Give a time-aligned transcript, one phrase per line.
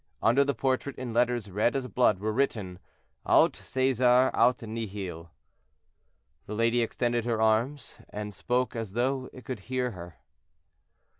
[0.19, 2.79] Under the portrait, in letters red as blood, was written,
[3.23, 5.29] "Aut Cæsar aut nihil."
[6.47, 7.77] The lady extended her arm,
[8.09, 10.17] and spoke as though it could hear her.